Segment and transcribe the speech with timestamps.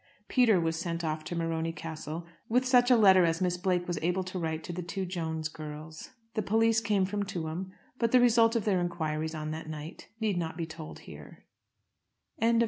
[0.27, 3.99] Peter was sent off to Morony Castle with such a letter as Miss Blake was
[4.01, 6.09] able to write to the two Jones girls.
[6.33, 10.39] The police came from Tuam, but the result of their enquiries on that night need
[10.39, 11.45] not be told here.
[12.39, 12.59] CHAPTER XXXI.